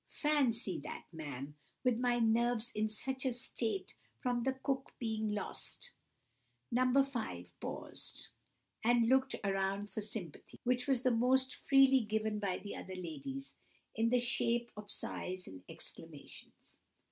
Fancy 0.09 0.79
that, 0.79 1.03
ma'am, 1.13 1.55
with 1.83 1.99
my 1.99 2.17
nerves 2.17 2.71
in 2.73 2.89
such 2.89 3.23
a 3.23 3.31
state 3.31 3.95
from 4.19 4.41
the 4.41 4.53
cook 4.53 4.95
being 4.97 5.29
lost!" 5.29 5.91
No. 6.71 7.03
5 7.03 7.53
paused, 7.59 8.29
and 8.83 9.07
looked 9.07 9.35
round 9.43 9.91
for 9.91 10.01
sympathy, 10.01 10.59
which 10.63 10.87
was 10.87 11.05
most 11.05 11.53
freely 11.53 11.99
given 11.99 12.39
by 12.39 12.57
the 12.57 12.75
other 12.75 12.95
ladies, 12.95 13.53
in 13.93 14.09
the 14.09 14.19
shape 14.19 14.71
of 14.75 14.89
sighs 14.89 15.45
and 15.45 15.63
exclamations. 15.69 16.77